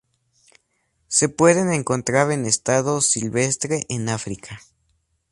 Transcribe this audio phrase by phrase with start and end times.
[1.07, 4.59] Se pueden encontrar en estado silvestre en África.